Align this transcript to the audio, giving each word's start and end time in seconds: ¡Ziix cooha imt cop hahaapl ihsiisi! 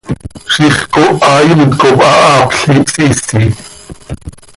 ¡Ziix 0.53 0.77
cooha 0.93 1.33
imt 1.51 1.73
cop 1.81 1.97
hahaapl 2.07 2.59
ihsiisi! 2.77 3.41